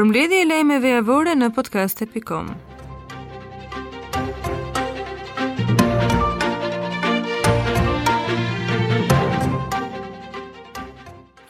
për 0.00 0.06
mbledhje 0.08 0.36
e 0.42 0.44
lajmeve 0.48 0.88
javore 0.94 1.32
në 1.36 1.48
podcast.com. 1.52 2.46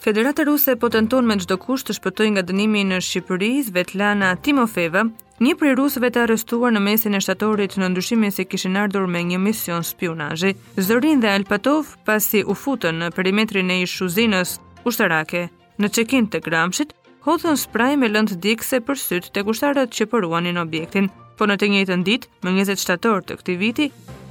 Federata 0.02 0.42
Ruse 0.48 0.74
po 0.80 0.88
tenton 0.91 1.28
me 1.28 1.36
çdo 1.42 1.59
kusht 1.62 1.91
të 1.92 1.95
shpëtojë 2.00 2.32
nga 2.32 2.42
dënimi 2.48 2.82
në 2.91 2.98
Shqipëri 3.06 3.52
Svetlana 3.68 4.32
Timofeva, 4.42 5.05
një 5.45 5.55
prej 5.60 5.77
rusëve 5.78 6.10
të 6.10 6.24
arrestuar 6.24 6.74
në 6.74 6.82
mesin 6.88 7.14
e 7.14 7.23
shtatorit 7.23 7.78
në 7.78 7.92
ndryshimin 7.92 8.34
se 8.34 8.48
kishin 8.51 8.80
ardhur 8.82 9.06
me 9.06 9.23
një 9.30 9.38
mision 9.45 9.87
spionazhi. 9.87 10.56
Zorin 10.74 11.23
dhe 11.23 11.30
Alpatov 11.38 11.95
pasi 12.09 12.42
u 12.42 12.56
futën 12.59 12.98
në 13.05 13.12
perimetrin 13.14 13.70
e 13.70 13.78
ishuzinës 13.87 14.59
ushtarake 14.88 15.46
në 15.80 15.88
Çekin 15.96 16.27
të 16.28 16.42
Gramshit, 16.45 16.96
hodhën 17.27 17.56
spraj 17.60 17.97
me 18.01 18.09
lëndë 18.09 18.38
dikse 18.45 18.79
për 18.84 18.98
sytë 19.05 19.30
të 19.34 19.42
kushtarët 19.48 19.92
që 19.97 20.06
përruanin 20.12 20.61
objektin, 20.62 21.11
po 21.37 21.47
në 21.48 21.56
të 21.61 21.69
njëjtën 21.74 22.05
ditë, 22.06 22.30
më 22.47 22.52
27 22.56 22.84
shtator 22.84 23.23
të 23.28 23.37
këti 23.41 23.56
viti, 23.61 23.88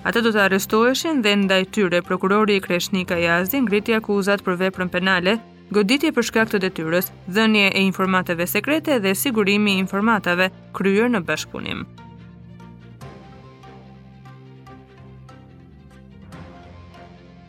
ata 0.09 0.23
do 0.25 0.33
të 0.33 0.41
arestoheshin 0.47 1.21
dhe 1.25 1.35
ndaj 1.43 1.61
tyre 1.77 2.01
prokurori 2.09 2.57
i 2.57 2.63
Kreshnika 2.65 3.17
Jazdi 3.21 3.61
ngriti 3.67 3.97
akuzat 3.99 4.43
për 4.47 4.59
veprën 4.65 4.89
penale, 4.95 5.37
goditje 5.77 6.13
për 6.17 6.29
shkak 6.31 6.53
të 6.53 6.63
detyrës, 6.65 7.11
dhënje 7.37 7.65
e 7.73 7.85
informateve 7.85 8.49
sekrete 8.49 8.99
dhe 9.05 9.13
sigurimi 9.23 9.77
i 9.77 9.83
informatave 9.85 10.49
kryer 10.79 11.11
në 11.13 11.23
bashkëpunim. 11.29 11.85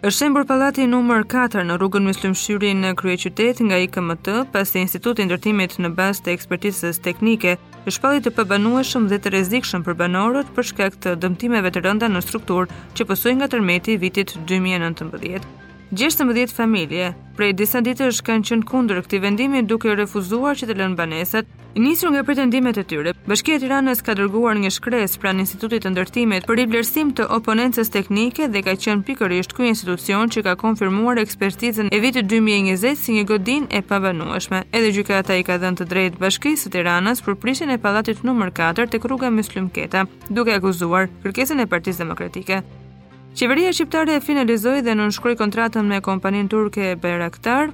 është 0.00 0.16
shembur 0.18 0.44
palati 0.48 0.86
numër 0.88 1.26
4 1.28 1.64
në 1.68 1.74
rrugën 1.76 2.06
Myslim 2.08 2.32
Shyri 2.32 2.70
në 2.78 2.94
krye 2.96 3.18
qytet 3.20 3.58
nga 3.66 3.76
IKMT, 3.84 4.30
pas 4.54 4.72
e 4.72 4.86
i 4.86 5.26
Ndërtimit 5.26 5.76
në 5.84 5.90
bazë 5.98 6.24
të 6.24 6.32
ekspertizës 6.38 7.02
teknike 7.04 7.58
është 7.84 8.04
pallati 8.06 8.24
të 8.30 8.34
pabanueshëm 8.40 9.10
dhe 9.12 9.20
të 9.20 9.34
rrezikshëm 9.34 9.84
për 9.84 10.00
banorët 10.00 10.56
për 10.56 10.70
shkak 10.72 10.96
të 11.04 11.16
dëmtimeve 11.20 11.74
të 11.76 11.84
rënda 11.84 12.08
në 12.16 12.24
strukturë 12.24 12.80
që 12.96 13.10
pësoi 13.12 13.36
nga 13.38 13.50
tërmeti 13.52 13.96
i 13.96 14.00
vitit 14.08 14.32
2019. 14.48 15.59
16 15.92 16.54
familje, 16.54 17.10
prej 17.36 17.54
disa 17.58 17.80
ditësh 17.82 18.20
kanë 18.22 18.46
qenë 18.48 18.66
kundër 18.70 19.00
këtij 19.02 19.20
vendimi 19.24 19.58
duke 19.66 19.90
refuzuar 19.98 20.54
që 20.54 20.68
të 20.70 20.76
lënë 20.78 20.94
banesat. 20.98 21.48
Nisur 21.78 22.10
nga 22.14 22.22
pretendimet 22.26 22.78
e 22.78 22.82
tyre, 22.86 23.10
Bashkia 23.30 23.56
e 23.56 23.60
Tiranës 23.64 24.02
ka 24.06 24.14
dërguar 24.18 24.54
një 24.58 24.70
shkresë 24.74 25.18
pranë 25.22 25.42
Institutit 25.48 25.82
të 25.82 25.90
Ndërtimit 25.90 26.46
për 26.46 26.62
blersim 26.70 27.10
të 27.14 27.26
oponencës 27.34 27.90
teknike 27.94 28.46
dhe 28.54 28.62
ka 28.68 28.74
qenë 28.84 29.02
pikërisht 29.08 29.54
ky 29.54 29.66
institucion 29.72 30.30
që 30.30 30.42
ka 30.46 30.54
konfirmuar 30.62 31.18
ekspertizën 31.22 31.90
e 31.90 31.98
vitit 32.02 32.26
2020 32.30 32.94
si 32.98 33.14
një 33.18 33.24
godinë 33.32 33.70
e 33.74 33.82
pabanueshme. 33.86 34.64
Edhe 34.70 34.92
gjykata 34.98 35.38
i 35.42 35.46
ka 35.46 35.58
dhënë 35.58 35.78
të 35.82 35.88
drejtë 35.92 36.22
Bashkisë 36.22 36.66
së 36.68 36.74
Tiranës 36.78 37.22
për 37.26 37.38
prishjen 37.42 37.70
e 37.74 37.78
pallatit 37.82 38.22
nëmër 38.22 38.52
4 38.58 38.86
tek 38.94 39.10
rruga 39.10 39.30
Myslim 39.30 39.70
Keta, 39.70 40.06
duke 40.30 40.54
akuzuar 40.54 41.10
kërkesën 41.26 41.58
e 41.66 41.70
Partisë 41.70 42.02
Demokratike. 42.04 42.62
Qeveria 43.34 43.70
shqiptare 43.72 44.16
e 44.18 44.20
finalizoi 44.20 44.80
dhe 44.82 44.90
në 44.90 45.04
nënshkroi 45.04 45.36
kontratën 45.38 45.86
me 45.86 46.00
kompaninë 46.02 46.50
turke 46.50 46.88
Bayraktar 47.02 47.68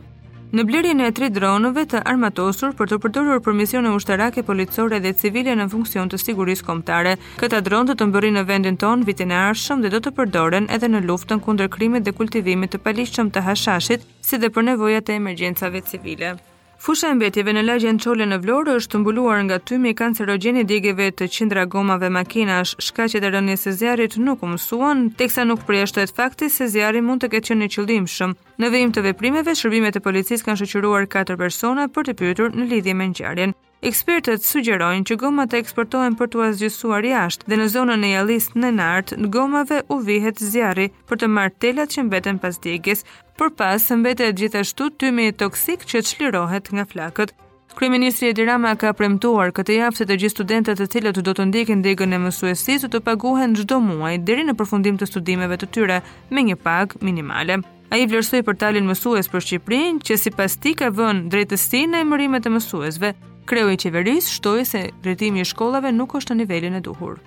në 0.57 0.65
blerjen 0.69 1.01
e 1.03 1.09
3 1.17 1.29
dronëve 1.37 1.85
të 1.93 2.03
armatosur 2.11 2.75
për 2.79 2.91
të 2.93 2.99
përdorur 3.05 3.39
për 3.47 3.57
misione 3.61 3.91
ushtarake 3.97 4.45
policore 4.51 5.01
dhe 5.01 5.15
civile 5.23 5.57
në 5.59 5.67
funksion 5.73 6.13
të 6.13 6.21
sigurisë 6.23 6.67
kombëtare. 6.69 7.15
Këta 7.41 7.63
dronë 7.69 7.91
do 7.91 7.97
të 8.03 8.09
mbërrin 8.11 8.37
në 8.39 8.43
vendin 8.53 8.77
tonë 8.85 9.09
vitin 9.09 9.33
e 9.35 9.39
ardhshëm 9.49 9.83
dhe 9.85 9.93
do 9.97 10.03
të 10.05 10.13
përdoren 10.21 10.69
edhe 10.77 10.91
në 10.93 11.01
luftën 11.09 11.41
kundër 11.49 11.73
krimit 11.79 12.05
dhe 12.07 12.15
kultivimit 12.21 12.77
të 12.77 12.83
paligjshëm 12.87 13.33
të 13.35 13.45
hashashit, 13.49 14.05
si 14.21 14.37
dhe 14.39 14.53
për 14.55 14.69
nevojat 14.71 15.09
e 15.13 15.19
emergjencave 15.23 15.83
civile. 15.89 16.35
Fusha 16.79 17.09
e 17.11 17.15
mbetjeve 17.17 17.53
në 17.57 17.63
lagjen 17.65 17.99
Çole 18.05 18.27
në 18.29 18.37
Vlorë 18.43 18.75
është 18.77 18.93
të 18.93 18.99
mbuluar 19.01 19.39
nga 19.47 19.57
tymi 19.69 19.95
kancerogjeni 19.97 20.65
digjeve 20.69 21.07
të 21.19 21.29
qindra 21.37 21.63
gomave 21.73 22.11
makinash. 22.13 22.75
Shkaqet 22.87 23.25
e 23.25 23.31
rënies 23.33 23.65
së 23.65 23.73
zjarrit 23.79 24.17
nuk 24.21 24.45
u 24.45 24.51
mësuan, 24.53 25.07
teksa 25.17 25.47
nuk 25.49 25.65
përjashtohet 25.71 26.13
fakti 26.19 26.51
se 26.53 26.69
zjarri 26.75 27.01
mund 27.03 27.25
të 27.25 27.33
ketë 27.35 27.51
qenë 27.55 27.69
i 27.69 27.73
qëllimshëm. 27.79 28.37
Në 28.61 28.73
vijim 28.75 28.93
të 28.93 29.07
veprimeve, 29.09 29.57
shërbimet 29.57 29.97
e 29.97 30.05
policisë 30.05 30.45
kanë 30.51 30.63
shoqëruar 30.67 31.09
4 31.17 31.39
persona 31.41 31.89
për 31.97 32.11
të 32.11 32.19
pyetur 32.21 32.53
në 32.53 32.69
lidhje 32.75 32.95
me 33.01 33.09
ngjarjen. 33.15 33.57
Ekspertët 33.87 34.45
sugjerojnë 34.49 35.05
që 35.11 35.17
gomat 35.21 35.53
e 35.55 35.59
eksportohen 35.63 36.15
për 36.17 36.31
t'u 36.33 36.45
zgjysuar 36.59 37.05
jashtë 37.09 37.49
dhe 37.53 37.59
në 37.61 37.67
zonën 37.75 38.07
e 38.09 38.13
Jallisë 38.15 38.61
në 38.63 38.71
Nart, 38.79 39.13
gomave 39.37 39.83
u 39.93 39.99
vihet 40.09 40.41
zjarri 40.41 40.89
për 41.09 41.23
të 41.25 41.29
marrë 41.37 41.59
telat 41.67 41.93
që 41.97 42.07
mbeten 42.09 42.41
pas 42.41 42.57
djegjes, 42.65 43.05
për 43.37 43.51
pas 43.57 43.87
mbetet 43.93 44.33
gjithashtu 44.39 44.87
tymi 45.01 45.27
toksik 45.37 45.83
që 45.89 46.01
çlirohet 46.09 46.71
nga 46.73 46.85
flakët. 46.89 47.33
Kryeministri 47.77 48.31
Edi 48.33 48.45
Rama 48.49 48.71
ka 48.81 48.95
premtuar 48.97 49.51
këtë 49.53 49.75
javë 49.81 49.97
se 49.99 50.07
të 50.09 50.17
gjithë 50.23 50.33
studentët 50.35 50.79
të 50.81 50.87
cilët 50.95 51.19
do 51.27 51.35
të 51.37 51.45
ndjekin 51.51 51.83
degën 51.85 52.17
e 52.17 52.21
mësuesisë 52.25 52.87
do 52.89 52.97
të 52.97 53.05
paguhen 53.11 53.53
çdo 53.59 53.77
muaj 53.85 54.15
deri 54.25 54.47
në 54.49 54.55
përfundim 54.57 54.97
të 54.97 55.11
studimeve 55.11 55.59
të 55.61 55.69
tyre 55.77 55.99
me 56.33 56.47
një 56.49 56.57
pagë 56.65 57.03
minimale. 57.05 57.61
A 57.93 58.01
i 58.01 58.09
vlerësoj 58.11 58.41
për 58.49 58.57
talin 58.61 58.89
mësues 58.89 59.29
për 59.31 59.45
Shqiprinë, 59.45 60.01
që 60.03 60.17
si 60.19 60.31
pas 60.35 60.57
ka 60.81 60.89
vën 60.91 61.27
drejtësi 61.31 61.85
në 61.93 62.01
emërimet 62.07 62.47
e 62.47 62.51
mësuesve, 62.57 63.13
kreu 63.47 63.69
i 63.71 63.77
qeveris 63.79 64.33
shtoj 64.39 64.65
se 64.73 64.87
drejtimi 65.05 65.41
i 65.41 65.45
shkollave 65.53 65.93
nuk 65.95 66.17
është 66.19 66.35
në 66.35 66.39
nivelin 66.41 66.75
e 66.75 66.81
duhur. 66.89 67.21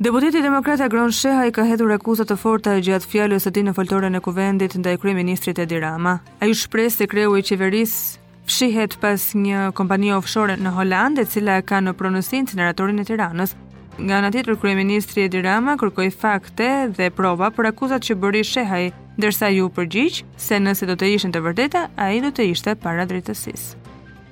Deputeti 0.00 0.42
Demokrat 0.42 0.80
Agron 0.82 1.10
Sheha 1.14 1.44
i 1.46 1.52
ka 1.54 1.62
hedhur 1.62 1.92
akuzat 1.94 2.26
të 2.26 2.34
forta 2.40 2.72
gjatë 2.82 3.06
fjalës 3.12 3.44
së 3.46 3.50
tij 3.54 3.62
në 3.62 3.74
foltorën 3.76 4.18
e 4.18 4.20
kuvendit 4.24 4.72
ndaj 4.80 4.96
kryeministrit 5.04 5.60
Edi 5.62 5.78
Rama. 5.78 6.16
Ai 6.42 6.50
shpreh 6.50 6.88
se 6.90 7.06
kreu 7.06 7.36
i 7.38 7.44
qeverisë 7.46 8.24
fshihet 8.50 8.96
pas 8.98 9.28
një 9.44 9.68
kompanie 9.78 10.10
ofshore 10.18 10.56
në 10.58 10.72
Holandë 10.78 11.22
e 11.22 11.28
cila 11.36 11.60
ka 11.62 11.78
në 11.80 11.92
pronësinë 12.00 12.42
incineratorin 12.42 12.98
e 13.04 13.06
Tiranës. 13.12 13.54
Nga 14.00 14.18
ana 14.18 14.32
tjetër 14.34 14.58
kryeministri 14.64 15.28
Edi 15.28 15.44
Rama 15.46 15.76
kërkoi 15.78 16.10
fakte 16.10 16.72
dhe 16.98 17.10
prova 17.14 17.52
për 17.54 17.70
akuzat 17.70 18.08
që 18.10 18.18
bëri 18.24 18.42
Shehaj, 18.50 18.88
ndërsa 19.22 19.54
ju 19.54 19.70
përgjigj 19.78 20.24
se 20.48 20.58
nëse 20.58 20.90
do 20.90 20.98
të 20.98 21.14
ishin 21.14 21.30
të 21.30 21.44
vërteta, 21.46 21.86
ai 21.94 22.18
do 22.26 22.34
të 22.34 22.50
ishte 22.50 22.74
para 22.74 23.06
drejtësisë. 23.06 23.83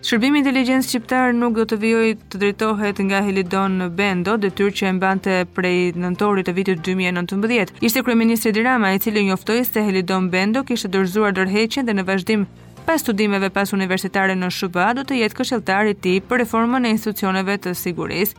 Shërbimi 0.03 0.41
i 0.51 0.83
shqiptar 0.85 1.31
nuk 1.35 1.53
do 1.57 1.65
të 1.71 1.77
vijoj 1.83 2.07
të 2.35 2.39
drejtohet 2.43 2.99
nga 3.07 3.21
Helidon 3.23 3.77
Bendo, 3.95 4.33
detyrë 4.43 4.73
që 4.79 4.89
e 4.89 4.93
mbante 4.97 5.35
prej 5.55 5.93
nëntorit 5.95 6.49
të 6.49 6.55
vitit 6.57 6.81
2019. 6.83 7.71
Ishte 7.87 8.03
kryeministri 8.03 8.51
i 8.51 8.57
Dramës, 8.57 8.97
i 8.97 8.99
cili 9.05 9.23
njoftoi 9.29 9.63
se 9.65 9.79
Helidon 9.87 10.27
Bendo 10.33 10.65
kishte 10.67 10.91
dorëzuar 10.91 11.37
dorëheqjen 11.39 11.87
dhe 11.87 11.95
në 11.95 12.07
vazhdim 12.09 12.49
pas 12.89 12.99
studimeve 13.07 13.51
pas 13.55 13.71
universitare 13.79 14.35
në 14.35 14.51
SBA 14.59 14.89
do 14.99 15.07
të 15.07 15.21
jetë 15.23 15.39
këshilltar 15.39 15.93
i 15.93 15.95
tij 15.95 16.19
për 16.27 16.43
reformën 16.43 16.85
e 16.91 16.97
institucioneve 16.97 17.61
të 17.63 17.77
sigurisë. 17.85 18.35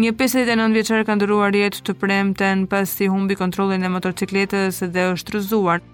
Një 0.00 0.16
59 0.24 0.78
vjeçar 0.78 1.04
ka 1.04 1.18
ndëruar 1.18 1.52
jetë 1.60 1.84
të 1.90 1.98
premten 2.00 2.64
pasi 2.72 3.12
humbi 3.12 3.36
kontrollin 3.36 3.84
e 3.84 3.92
motorcikletës 3.98 4.80
dhe 4.96 5.10
është 5.12 5.36
rrëzuar 5.36 5.84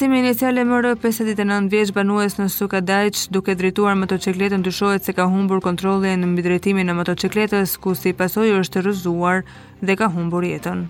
inicial 0.00 0.56
e 0.56 0.64
MR 0.64 0.94
59 1.00 1.68
vjeç 1.70 1.90
banues 1.94 2.36
në 2.38 2.46
Sukadajç 2.52 3.24
duke 3.34 3.54
drejtuar 3.58 3.94
motocikletën 3.98 4.62
dyshohet 4.62 5.04
se 5.04 5.12
ka 5.12 5.26
humbur 5.26 5.60
kontrollin 5.60 6.22
mbi 6.32 6.42
drejtimin 6.46 6.88
e 6.88 6.94
motocikletës 6.94 7.74
ku 7.82 7.94
si 7.98 8.12
pasojë 8.12 8.60
është 8.62 8.82
rrëzuar 8.84 9.42
dhe 9.82 9.96
ka 9.96 10.08
humbur 10.14 10.44
jetën. 10.46 10.84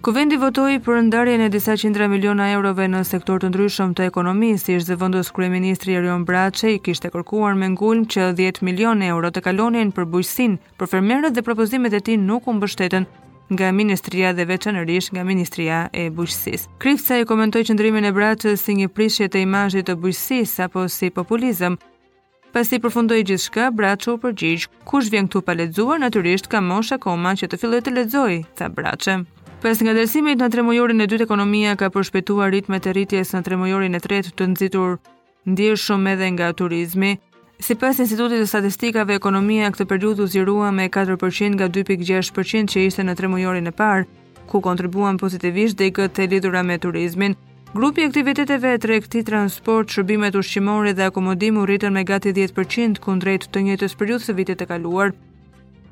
Kuvendi 0.00 0.36
votoi 0.40 0.78
për 0.80 1.02
ndarjen 1.08 1.40
e 1.44 1.48
disa 1.52 1.74
qindra 1.76 2.06
miliona 2.08 2.50
eurove 2.54 2.86
në 2.88 3.02
sektor 3.04 3.40
të 3.42 3.50
ndryshëm 3.50 3.92
të 3.98 4.06
ekonomisë, 4.08 4.64
si 4.64 4.76
është 4.78 4.90
zëvendës 4.94 5.32
kryeministri 5.36 5.96
Erion 5.98 6.22
Braçe 6.24 6.70
i 6.72 6.78
kishte 6.80 7.10
kërkuar 7.12 7.54
me 7.58 7.68
ngulm 7.74 8.06
që 8.06 8.30
10 8.38 8.62
milion 8.64 9.02
euro 9.02 9.28
të 9.30 9.42
kalonin 9.44 9.92
për 9.92 10.08
bujqësinë, 10.14 10.60
për 10.80 10.90
fermerët 10.94 11.36
dhe 11.36 11.44
propozimet 11.44 11.92
e 11.92 12.00
tij 12.00 12.16
nuk 12.16 12.48
u 12.48 12.54
mbështetën 12.56 13.04
nga 13.52 13.72
Ministria 13.74 14.32
dhe 14.32 14.44
veçanërisht 14.46 15.10
nga 15.12 15.24
Ministria 15.26 15.80
e 15.92 16.06
Bujqësisë. 16.14 16.78
Krifca 16.78 17.18
i 17.18 17.26
komentoi 17.26 17.64
qëndrimin 17.66 18.06
e 18.06 18.12
Braçës 18.14 18.62
si 18.62 18.76
një 18.78 18.88
prishje 18.94 19.26
të 19.28 19.42
imazhit 19.44 19.88
të 19.90 19.96
bujqësisë 20.02 20.66
apo 20.68 20.86
si 20.90 21.10
populizëm. 21.10 21.76
Pasi 22.54 22.80
përfundoi 22.82 23.20
gjithçka, 23.26 23.68
Braçu 23.70 24.14
u 24.16 24.20
përgjigj, 24.22 24.68
kush 24.88 25.10
vjen 25.12 25.28
këtu 25.28 25.42
pa 25.46 25.54
lexuar 25.54 26.00
natyrisht 26.02 26.48
ka 26.50 26.60
mosha 26.60 26.98
koma 26.98 27.34
që 27.38 27.46
të 27.52 27.60
fillojë 27.62 27.84
të 27.88 27.92
lexojë, 27.98 28.40
tha 28.58 28.70
Braçë. 28.76 29.20
Pas 29.62 29.82
nga 29.84 29.94
dërsimit 29.94 30.38
në 30.40 30.48
tremujorin 30.50 31.00
e 31.00 31.06
dytë 31.10 31.26
ekonomia 31.28 31.76
ka 31.78 31.90
përshpetua 31.94 32.50
ritmet 32.50 32.82
të 32.86 32.94
rritjes 32.96 33.34
në 33.36 33.42
tremujorin 33.46 33.94
e 33.98 34.04
tretë 34.06 34.32
të 34.38 34.46
nëzitur 34.54 34.96
ndirë 35.50 35.76
shumë 35.82 36.14
edhe 36.16 36.30
nga 36.34 36.48
turizmi, 36.58 37.18
Si 37.60 37.74
pas 37.76 37.98
Institutit 38.02 38.40
të 38.40 38.46
Statistikave, 38.48 39.14
ekonomia 39.20 39.68
këtë 39.68 39.84
përgjut 39.90 40.20
u 40.24 40.26
zirua 40.32 40.70
me 40.72 40.86
4% 40.88 41.58
nga 41.58 41.66
2.6% 41.68 42.72
që 42.72 42.84
ishte 42.88 43.04
në 43.04 43.14
tre 43.18 43.28
mujorin 43.28 43.68
e 43.68 43.72
parë, 43.80 44.06
ku 44.48 44.62
kontribuan 44.64 45.18
pozitivisht 45.20 45.76
dhe 45.76 45.90
i 45.90 45.94
këtë 45.98 46.16
të 46.16 46.28
lidura 46.32 46.62
me 46.64 46.78
turizmin. 46.80 47.36
Grupi 47.74 48.06
aktiviteteve 48.08 48.72
të 48.80 48.90
rekti 48.94 49.22
transport, 49.28 49.92
shërbimet 49.92 50.38
ushqimore 50.40 50.94
dhe 50.96 51.10
akomodim 51.10 51.60
u 51.60 51.66
rritën 51.68 51.92
me 51.98 52.04
gati 52.08 52.32
10% 52.32 52.96
kundrejt 53.04 53.44
të 53.52 53.64
njëtës 53.68 53.96
përgjut 54.00 54.24
së 54.24 54.36
vitit 54.40 54.64
e 54.64 54.68
kaluar. 54.72 55.12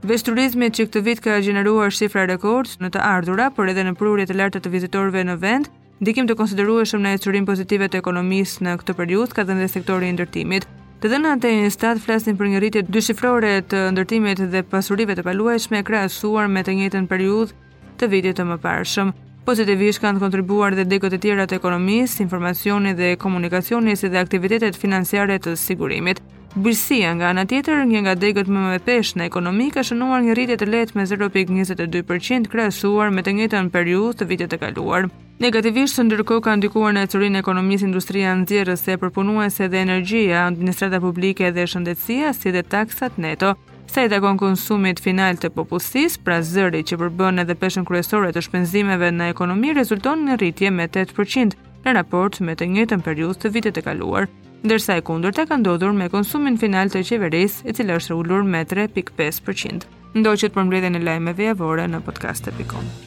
Vesh 0.09 0.25
turizmi 0.27 0.73
që 0.73 0.89
këtë 0.89 1.05
vit 1.05 1.21
ka 1.21 1.37
gjeneruar 1.45 1.93
shifra 1.93 2.25
rekord 2.33 2.79
në 2.81 2.95
të 2.97 3.05
ardhura, 3.13 3.51
por 3.53 3.69
edhe 3.69 3.85
në 3.85 3.95
prurit 4.01 4.33
të 4.33 4.41
lartë 4.41 4.65
të 4.65 4.73
vizitorve 4.73 5.21
në 5.29 5.37
vend, 5.45 5.69
ndikim 6.01 6.27
të 6.33 6.39
konsiderueshëm 6.41 7.05
në 7.05 7.15
ecurim 7.21 7.45
pozitive 7.47 7.93
të 7.93 8.01
ekonomisë 8.03 8.65
në 8.67 8.77
këtë 8.81 8.99
periudhë 9.03 9.37
ka 9.37 9.45
dhënë 9.49 9.71
sektori 9.77 10.15
ndërtimit. 10.17 10.67
Të 10.99 11.09
dhëna 11.13 11.37
të 11.39 11.49
stat 11.71 12.01
flasin 12.03 12.35
për 12.35 12.49
një 12.51 12.59
rritje 12.63 12.81
dyshifrore 12.95 13.51
të 13.71 13.81
ndërtimit 13.95 14.41
dhe 14.51 14.65
pasurive 14.67 15.15
të 15.15 15.23
paluajshme 15.29 15.85
krahasuar 15.87 16.49
me 16.51 16.65
të 16.67 16.73
njëjtën 16.75 17.05
periudhë 17.13 17.55
të 18.03 18.09
vitit 18.15 18.35
të 18.41 18.47
mëparshëm. 18.49 19.13
Pozitivisht 19.47 20.03
kanë 20.03 20.19
kontribuar 20.25 20.75
dhe 20.75 20.89
dekot 20.91 21.15
e 21.15 21.21
tjera 21.23 21.47
të 21.47 21.61
ekonomisë, 21.61 22.19
informacioni 22.27 22.97
dhe 22.99 23.13
komunikacioni 23.25 23.95
si 23.97 24.11
dhe 24.11 24.19
aktivitetet 24.25 24.75
financiare 24.77 25.39
të 25.39 25.55
sigurimit. 25.57 26.19
Bërësia 26.59 27.15
nga 27.15 27.31
anë 27.31 27.47
tjetër, 27.55 27.85
një 27.95 28.03
nga 28.03 28.17
degët 28.19 28.51
më 28.51 28.65
me 28.73 28.83
pesh 28.91 29.15
në 29.17 29.31
ekonomi 29.31 29.69
ka 29.71 29.87
shënuar 29.87 30.27
një 30.27 30.35
rritje 30.35 30.59
të 30.59 30.71
let 30.75 30.97
me 30.99 31.07
0.22% 31.07 32.51
krasuar 32.51 33.15
me 33.15 33.23
të 33.23 33.39
njëtën 33.39 33.71
periud 33.71 34.19
të 34.19 34.31
vitit 34.35 34.51
të 34.51 34.63
kaluar. 34.67 35.07
Negativisht 35.39 35.95
së 35.95 36.03
ndërko 36.07 36.41
ka 36.43 36.57
ndikuar 36.59 36.95
në 36.97 37.05
e 37.15 37.39
ekonomisë 37.39 37.87
industria 37.87 38.33
në 38.35 38.49
zjerës 38.49 38.81
se 38.83 38.97
përpunuese 38.99 39.69
dhe 39.71 39.79
energjia, 39.85 40.41
administrata 40.51 40.99
publike 41.01 41.53
dhe 41.55 41.67
shëndetsia 41.71 42.33
si 42.35 42.51
dhe 42.51 42.63
taksat 42.67 43.19
neto, 43.19 43.53
sa 43.87 44.03
i 44.05 44.09
takon 44.09 44.37
konsumit 44.37 44.99
final 45.01 45.37
të 45.39 45.51
popullsis, 45.55 46.19
pra 46.19 46.43
zëri 46.43 46.83
që 46.83 46.99
përbën 46.99 47.39
edhe 47.47 47.55
peshën 47.55 47.87
kryesore 47.87 48.33
të 48.35 48.43
shpenzimeve 48.49 49.11
në 49.15 49.31
ekonomi 49.31 49.73
rezulton 49.79 50.27
në 50.27 50.39
rritje 50.43 50.71
me 50.75 50.89
8% 50.91 51.55
në 51.87 51.95
raport 51.95 52.41
me 52.41 52.55
të 52.59 52.67
njëtën 52.75 53.01
periud 53.07 53.39
të 53.39 53.53
vitet 53.55 53.79
e 53.79 53.85
kaluar, 53.87 54.27
ndërsa 54.67 54.99
e 54.99 55.05
kundur 55.07 55.33
të 55.39 55.47
ka 55.53 55.61
ndodhur 55.63 55.95
me 55.95 56.11
konsumin 56.11 56.59
final 56.59 56.91
të 56.91 57.05
qeveris 57.15 57.63
e 57.65 57.73
cilë 57.79 58.01
është 58.03 58.19
rullur 58.19 58.43
me 58.43 58.65
3.5%. 58.75 59.87
Ndo 60.19 60.35
që 60.35 60.51
të 60.51 60.57
përmredin 60.59 60.99
e 60.99 61.05
lajmeve 61.07 61.53
javore 61.53 61.87
në 61.95 62.03
podcast.com. 62.11 63.07